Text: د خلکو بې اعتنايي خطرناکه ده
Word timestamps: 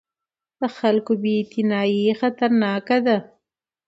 د 0.59 0.61
خلکو 0.77 1.11
بې 1.21 1.31
اعتنايي 1.39 2.09
خطرناکه 2.19 2.97
ده 3.05 3.17